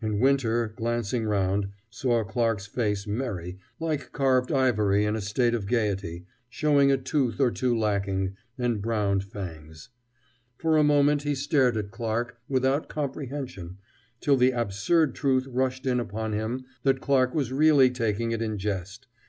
[0.00, 5.66] And Winter, glancing round, saw Clarke's face merry, like carved ivory in a state of
[5.66, 9.88] gayety, showing a tooth or two lacking, and browned fangs.
[10.56, 13.78] For a moment he stared at Clarke, without comprehension,
[14.20, 18.56] till the absurd truth rushed in upon him that Clarke was really taking it in
[18.56, 19.08] jest.